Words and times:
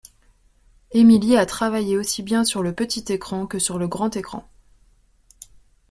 Emily 0.93 1.37
a 1.37 1.45
travaillé 1.45 1.95
aussi 1.95 2.23
bien 2.23 2.43
sur 2.43 2.63
le 2.63 2.73
petit 2.73 3.05
écran 3.13 3.45
que 3.45 3.59
sur 3.59 3.77
le 3.77 3.87
grand 3.87 4.15
écran. 4.17 4.49